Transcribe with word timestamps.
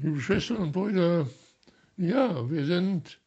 Liebe 0.00 0.20
Schwestern 0.20 0.58
und 0.58 0.70
Brüder, 0.70 1.26
ja, 1.96 2.48
wir 2.48 2.64
sind 2.66 3.18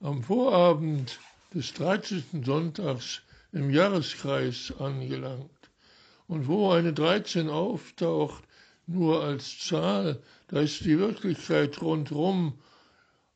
am 0.00 0.22
Vorabend 0.22 1.18
des 1.54 1.72
13. 1.72 2.44
Sonntags 2.44 3.22
im 3.52 3.70
Jahreskreis 3.70 4.70
angelangt. 4.78 5.70
Und 6.26 6.46
wo 6.46 6.72
eine 6.72 6.92
13 6.92 7.48
auftaucht, 7.48 8.44
nur 8.86 9.24
als 9.24 9.60
Zahl, 9.60 10.22
da 10.48 10.60
ist 10.60 10.84
die 10.84 10.98
Wirklichkeit 10.98 11.80
rundherum 11.80 12.58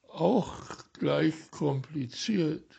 auch 0.09 0.55
gleich 0.93 1.51
kompliziert. 1.53 2.71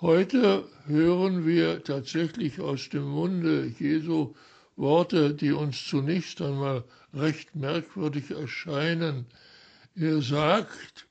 Heute 0.00 0.68
hören 0.84 1.44
wir 1.46 1.82
tatsächlich 1.82 2.60
aus 2.60 2.90
dem 2.90 3.08
Munde 3.08 3.66
Jesu 3.76 4.34
Worte, 4.76 5.34
die 5.34 5.52
uns 5.52 5.86
zunächst 5.86 6.40
einmal 6.42 6.84
recht 7.14 7.54
merkwürdig 7.56 8.30
erscheinen. 8.30 9.26
Er 9.94 10.20
sagt, 10.20 11.06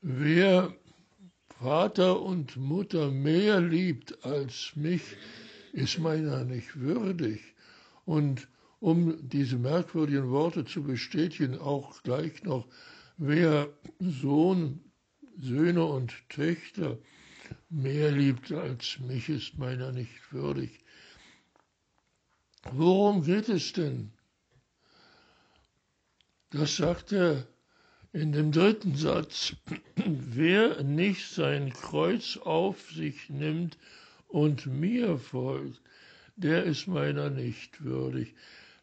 wer 0.00 0.74
Vater 1.58 2.22
und 2.22 2.56
Mutter 2.56 3.10
mehr 3.10 3.60
liebt 3.60 4.24
als 4.24 4.72
mich, 4.74 5.02
ist 5.72 5.98
meiner 5.98 6.44
nicht 6.44 6.80
würdig. 6.80 7.54
Und 8.04 8.48
um 8.80 9.28
diese 9.28 9.56
merkwürdigen 9.56 10.30
Worte 10.30 10.64
zu 10.64 10.82
bestätigen, 10.82 11.58
auch 11.58 12.02
gleich 12.02 12.42
noch, 12.44 12.66
wer 13.16 13.68
Sohn, 14.00 14.80
Söhne 15.38 15.84
und 15.84 16.14
Töchter 16.28 16.98
mehr 17.68 18.10
liebt 18.10 18.52
als 18.52 18.98
mich, 19.00 19.28
ist 19.28 19.58
meiner 19.58 19.92
nicht 19.92 20.32
würdig. 20.32 20.80
Worum 22.78 23.22
geht 23.22 23.48
es 23.48 23.72
denn? 23.72 24.12
Das 26.50 26.76
sagt 26.76 27.10
er 27.10 27.46
in 28.12 28.32
dem 28.32 28.52
dritten 28.52 28.94
Satz. 28.96 29.56
Wer 30.04 30.82
nicht 30.82 31.26
sein 31.30 31.72
Kreuz 31.72 32.36
auf 32.36 32.90
sich 32.90 33.30
nimmt 33.30 33.78
und 34.28 34.66
mir 34.66 35.16
folgt, 35.16 35.80
der 36.36 36.64
ist 36.64 36.86
meiner 36.86 37.30
nicht 37.30 37.82
würdig. 37.82 38.34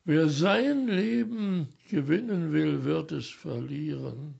Wer 0.05 0.27
sein 0.27 0.87
Leben 0.87 1.67
gewinnen 1.91 2.51
will, 2.51 2.85
wird 2.85 3.11
es 3.11 3.29
verlieren. 3.29 4.39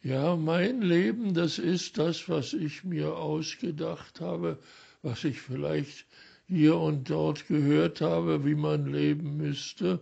Ja, 0.00 0.36
mein 0.36 0.80
Leben, 0.80 1.34
das 1.34 1.58
ist 1.58 1.98
das, 1.98 2.28
was 2.28 2.52
ich 2.52 2.84
mir 2.84 3.16
ausgedacht 3.16 4.20
habe, 4.20 4.60
was 5.02 5.24
ich 5.24 5.40
vielleicht 5.40 6.06
hier 6.46 6.76
und 6.76 7.08
dort 7.10 7.46
gehört 7.46 8.00
habe, 8.00 8.44
wie 8.44 8.54
man 8.54 8.86
leben 8.86 9.36
müsste. 9.36 10.00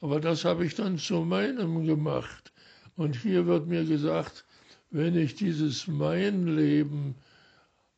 Aber 0.00 0.20
das 0.20 0.44
habe 0.44 0.66
ich 0.66 0.74
dann 0.74 0.98
zu 0.98 1.20
meinem 1.20 1.86
gemacht. 1.86 2.52
Und 2.96 3.16
hier 3.16 3.46
wird 3.46 3.68
mir 3.68 3.84
gesagt, 3.84 4.44
wenn 4.90 5.16
ich 5.16 5.34
dieses 5.34 5.86
mein 5.86 6.46
Leben 6.46 7.14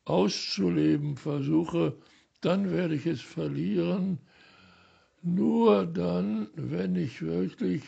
auszuleben 0.05 1.17
versuche, 1.17 1.97
dann 2.41 2.71
werde 2.71 2.95
ich 2.95 3.05
es 3.05 3.21
verlieren. 3.21 4.19
Nur 5.21 5.87
dann, 5.87 6.47
wenn 6.55 6.95
ich 6.95 7.21
wirklich 7.21 7.81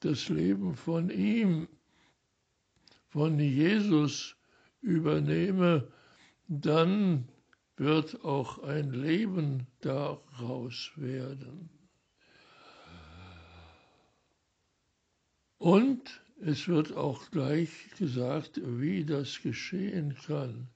das 0.00 0.28
Leben 0.28 0.74
von 0.74 1.10
ihm, 1.10 1.68
von 3.08 3.38
Jesus 3.38 4.36
übernehme, 4.80 5.88
dann 6.46 7.28
wird 7.80 8.24
auch 8.24 8.62
ein 8.62 8.92
Leben 8.92 9.66
daraus 9.80 10.90
werden. 10.96 11.70
Und 15.58 16.20
es 16.40 16.68
wird 16.68 16.96
auch 16.96 17.30
gleich 17.30 17.70
gesagt, 17.98 18.60
wie 18.64 19.04
das 19.04 19.42
geschehen 19.42 20.16
kann. 20.26 20.68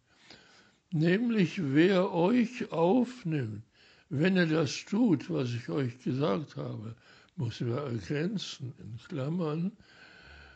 Nämlich 0.90 1.60
wer 1.62 2.12
euch 2.12 2.70
aufnimmt, 2.72 3.62
wenn 4.08 4.36
er 4.36 4.46
das 4.46 4.84
tut, 4.84 5.30
was 5.30 5.54
ich 5.54 5.68
euch 5.68 6.00
gesagt 6.00 6.56
habe, 6.56 6.96
muss 7.36 7.60
wir 7.64 7.78
ergänzen 7.78 8.74
in 8.78 8.98
Klammern, 9.08 9.72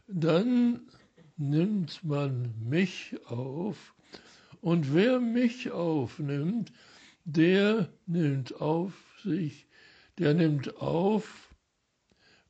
dann 0.08 0.80
nimmt 1.36 2.04
man 2.04 2.54
mich 2.60 3.16
auf 3.26 3.94
und 4.66 4.92
wer 4.92 5.20
mich 5.20 5.70
aufnimmt, 5.70 6.72
der 7.24 7.88
nimmt 8.04 8.60
auf 8.60 8.94
sich, 9.22 9.68
der 10.18 10.34
nimmt 10.34 10.78
auf, 10.78 11.54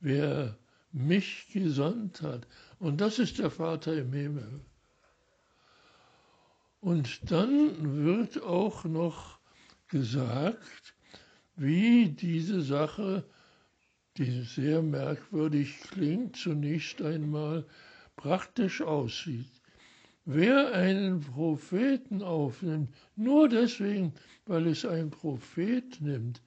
wer 0.00 0.56
mich 0.93 1.49
gesandt 1.53 2.22
hat. 2.22 2.47
Und 2.78 3.03
das 3.03 3.19
ist 3.19 3.38
der 3.38 3.50
Vater 3.50 3.94
im 3.99 4.15
Himmel. 4.15 4.65
Und 6.81 7.31
dann 7.31 8.06
wird 8.06 8.43
auch 8.43 8.84
noch 8.84 9.38
gesagt, 9.88 10.94
wie 11.54 12.09
diese 12.09 12.62
Sache, 12.62 13.28
die 14.16 14.41
sehr 14.41 14.81
merkwürdig 14.81 15.81
klingt, 15.83 16.37
zunächst 16.37 17.03
einmal 17.03 17.66
praktisch 18.16 18.81
aussieht. 18.81 19.50
Wer 20.29 20.73
einen 20.73 21.21
Propheten 21.21 22.21
aufnimmt, 22.21 22.93
nur 23.15 23.49
deswegen, 23.49 24.13
weil 24.45 24.67
es 24.67 24.85
ein 24.85 25.11
Prophet 25.11 26.01
nimmt, 26.01 26.43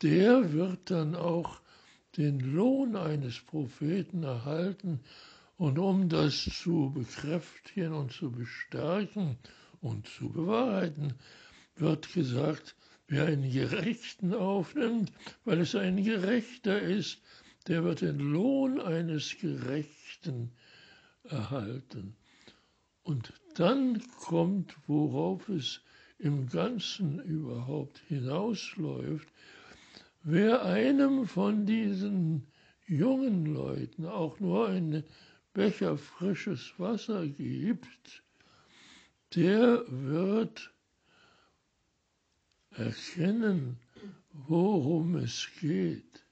der 0.00 0.52
wird 0.52 0.92
dann 0.92 1.16
auch 1.16 1.60
den 2.16 2.38
Lohn 2.38 2.94
eines 2.94 3.40
Propheten 3.40 4.22
erhalten. 4.22 5.00
Und 5.56 5.80
um 5.80 6.08
das 6.08 6.44
zu 6.44 6.92
bekräftigen 6.94 7.94
und 7.94 8.12
zu 8.12 8.30
bestärken 8.30 9.38
und 9.80 10.06
zu 10.06 10.28
bewahrheiten, 10.30 11.14
wird 11.74 12.12
gesagt, 12.14 12.76
wer 13.08 13.26
einen 13.26 13.50
Gerechten 13.50 14.34
aufnimmt, 14.34 15.12
weil 15.44 15.58
es 15.58 15.74
ein 15.74 16.04
Gerechter 16.04 16.80
ist, 16.80 17.20
der 17.66 17.82
wird 17.82 18.02
den 18.02 18.20
Lohn 18.20 18.80
eines 18.80 19.36
Gerechten 19.36 20.52
erhalten. 21.24 22.14
Und 23.02 23.32
dann 23.54 24.02
kommt, 24.18 24.76
worauf 24.86 25.48
es 25.48 25.80
im 26.18 26.48
Ganzen 26.48 27.18
überhaupt 27.20 27.98
hinausläuft, 28.08 29.28
wer 30.22 30.64
einem 30.64 31.26
von 31.26 31.64
diesen 31.66 32.46
jungen 32.86 33.46
Leuten 33.46 34.06
auch 34.06 34.38
nur 34.38 34.68
einen 34.68 35.04
Becher 35.52 35.96
frisches 35.96 36.74
Wasser 36.78 37.26
gibt, 37.26 38.22
der 39.34 39.84
wird 39.88 40.72
erkennen, 42.70 43.78
worum 44.32 45.16
es 45.16 45.48
geht. 45.60 46.24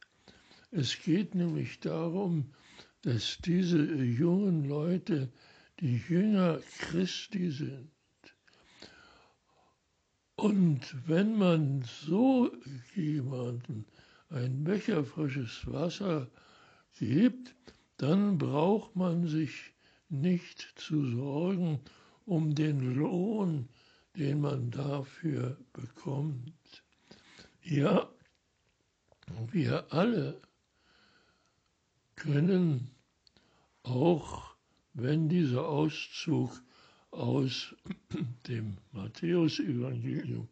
Es 0.70 1.00
geht 1.00 1.34
nämlich 1.34 1.80
darum, 1.80 2.52
dass 3.02 3.38
diese 3.38 3.78
jungen 3.78 4.68
Leute 4.68 5.32
die 5.80 6.02
Jünger 6.08 6.60
Christi 6.78 7.50
sind. 7.50 7.90
Und 10.36 11.08
wenn 11.08 11.36
man 11.36 11.82
so 11.82 12.50
jemanden 12.94 13.86
ein 14.30 14.64
Becher 14.64 15.04
frisches 15.04 15.66
Wasser 15.66 16.28
gibt, 16.98 17.54
dann 17.96 18.38
braucht 18.38 18.94
man 18.94 19.26
sich 19.26 19.74
nicht 20.08 20.72
zu 20.76 21.04
sorgen 21.10 21.80
um 22.24 22.54
den 22.54 22.94
Lohn, 22.94 23.68
den 24.16 24.40
man 24.40 24.70
dafür 24.70 25.56
bekommt. 25.72 26.84
Ja, 27.62 28.08
wir 29.50 29.92
alle 29.92 30.40
können 32.14 32.90
auch 33.82 34.47
wenn 35.00 35.28
dieser 35.28 35.68
Auszug 35.68 36.60
aus 37.12 37.74
dem 38.48 38.78
Matthäusevangelium 38.90 40.48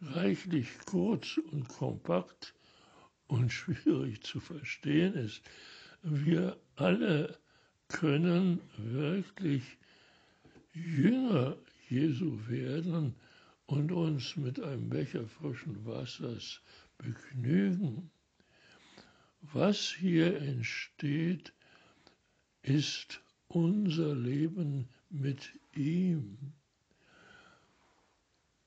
reichlich 0.00 0.66
kurz 0.86 1.36
und 1.36 1.68
kompakt 1.68 2.54
und 3.26 3.52
schwierig 3.52 4.22
zu 4.22 4.40
verstehen 4.40 5.12
ist, 5.14 5.42
wir 6.02 6.56
alle 6.76 7.38
können 7.88 8.60
wirklich 8.78 9.62
Jünger 10.72 11.58
Jesu 11.90 12.38
werden 12.48 13.14
und 13.66 13.92
uns 13.92 14.36
mit 14.36 14.58
einem 14.58 14.88
Becher 14.88 15.26
frischen 15.26 15.84
Wassers 15.84 16.62
begnügen. 16.96 18.10
Was 19.42 19.92
hier 19.92 20.40
entsteht, 20.40 21.52
ist 22.62 23.20
unser 23.54 24.14
Leben 24.14 24.88
mit 25.10 25.52
ihm. 25.74 26.38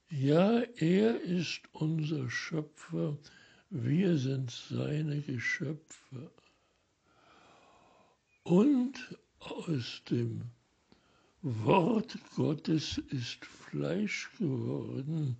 Ja, 0.10 0.62
er 0.78 1.22
ist 1.22 1.62
unser 1.74 2.30
Schöpfer, 2.30 3.18
wir 3.70 4.18
sind 4.18 4.52
seine 4.52 5.22
Geschöpfe. 5.22 6.32
und 8.46 9.18
aus 9.40 10.04
dem 10.10 10.44
Wort 11.42 12.18
Gottes 12.36 13.00
ist 13.10 13.44
Fleisch 13.44 14.30
geworden 14.38 15.36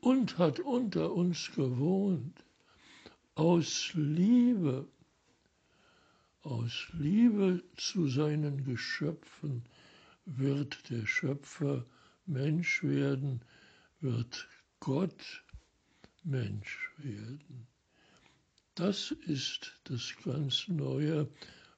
und 0.00 0.38
hat 0.38 0.60
unter 0.60 1.12
uns 1.12 1.50
gewohnt, 1.54 2.44
aus 3.34 3.90
Liebe, 3.94 4.86
aus 6.44 6.88
Liebe 6.92 7.62
zu 7.76 8.06
seinen 8.06 8.64
Geschöpfen 8.64 9.64
wird 10.26 10.90
der 10.90 11.06
Schöpfer 11.06 11.86
Mensch 12.26 12.82
werden, 12.82 13.40
wird 14.00 14.46
Gott 14.78 15.42
Mensch 16.22 16.90
werden. 16.98 17.66
Das 18.74 19.10
ist 19.10 19.80
das 19.84 20.14
ganz 20.22 20.68
Neue, 20.68 21.28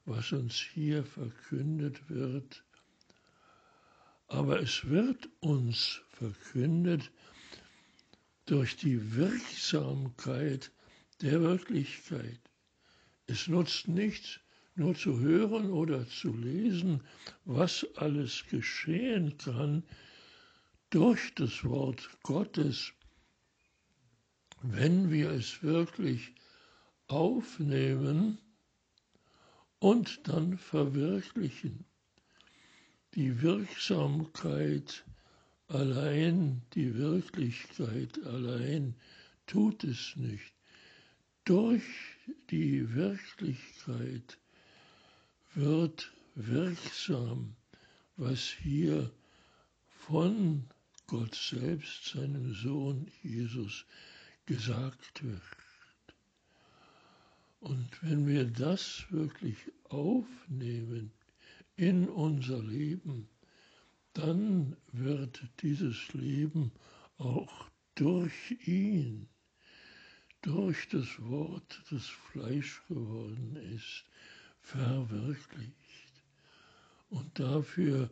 was 0.05 0.33
uns 0.33 0.55
hier 0.55 1.03
verkündet 1.05 2.09
wird. 2.09 2.63
Aber 4.27 4.59
es 4.61 4.85
wird 4.89 5.29
uns 5.39 6.01
verkündet 6.09 7.11
durch 8.45 8.75
die 8.75 9.15
Wirksamkeit 9.15 10.71
der 11.21 11.41
Wirklichkeit. 11.41 12.39
Es 13.27 13.47
nutzt 13.47 13.87
nichts, 13.87 14.39
nur 14.77 14.95
zu 14.95 15.19
hören 15.19 15.71
oder 15.71 16.07
zu 16.07 16.35
lesen, 16.35 17.01
was 17.45 17.85
alles 17.95 18.45
geschehen 18.49 19.37
kann 19.37 19.83
durch 20.89 21.33
das 21.35 21.63
Wort 21.63 22.07
Gottes, 22.23 22.93
wenn 24.61 25.11
wir 25.11 25.31
es 25.31 25.63
wirklich 25.63 26.33
aufnehmen 27.07 28.37
und 29.79 30.27
dann 30.27 30.57
verwirklichen. 30.57 31.85
Die 33.15 33.41
Wirksamkeit 33.41 35.05
allein, 35.67 36.61
die 36.73 36.95
Wirklichkeit 36.95 38.23
allein 38.25 38.95
tut 39.47 39.83
es 39.83 40.15
nicht. 40.15 40.53
Durch 41.45 41.83
die 42.49 42.93
Wirklichkeit 42.93 44.37
wird 45.57 46.11
wirksam, 46.35 47.55
was 48.15 48.41
hier 48.61 49.11
von 50.05 50.65
Gott 51.07 51.33
selbst, 51.33 52.05
seinem 52.05 52.53
Sohn 52.53 53.11
Jesus, 53.23 53.85
gesagt 54.45 55.23
wird. 55.23 55.41
Und 57.59 57.89
wenn 58.03 58.27
wir 58.27 58.45
das 58.45 59.05
wirklich 59.09 59.57
aufnehmen 59.89 61.11
in 61.75 62.07
unser 62.07 62.61
Leben, 62.61 63.27
dann 64.13 64.77
wird 64.91 65.41
dieses 65.63 66.13
Leben 66.13 66.71
auch 67.17 67.65
durch 67.95 68.51
ihn, 68.67 69.27
durch 70.43 70.87
das 70.89 71.19
Wort, 71.19 71.81
das 71.89 72.05
Fleisch 72.05 72.83
geworden 72.87 73.55
ist, 73.73 74.05
verwirklicht. 74.67 76.23
Und 77.09 77.39
dafür 77.39 78.09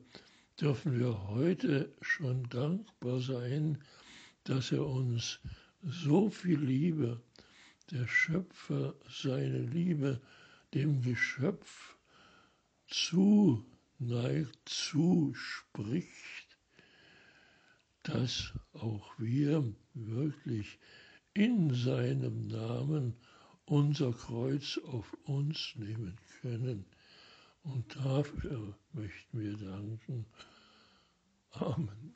dürfen 0.60 0.98
wir 0.98 1.28
heute 1.28 1.94
schon 2.02 2.48
dankbar 2.48 3.20
sein, 3.20 3.84
dass 4.46 4.72
er 4.72 4.86
uns 4.86 5.42
so 5.82 6.30
viel 6.30 6.60
Liebe 6.60 7.22
der 7.92 8.08
Schöpfer 8.08 8.96
seine 9.10 9.60
Liebe 9.64 10.22
dem 10.74 11.02
Geschöpf 11.02 11.98
zuneigt, 12.88 14.58
zuspricht, 14.64 16.58
dass 18.04 18.54
auch 18.72 19.20
wir 19.20 19.76
wirklich 19.94 20.80
in 21.34 21.74
seinem 21.74 22.48
Namen 22.48 23.18
unser 23.66 24.14
Kreuz 24.14 24.78
auf 24.86 25.14
uns 25.26 25.74
nehmen 25.76 26.18
können. 26.42 26.86
Und 27.64 27.96
dafür 27.96 28.78
möchten 28.94 29.40
wir 29.40 29.58
danken. 29.58 30.26
Amen. 31.52 32.16